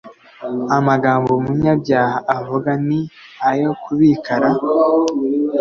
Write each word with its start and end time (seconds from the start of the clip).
Amagambo 0.77 1.29
umunyabyaha 1.39 2.17
avuga 2.37 2.71
ni 2.87 2.99
ayo 3.49 3.69
kubik 3.81 4.23
ra 4.41 4.51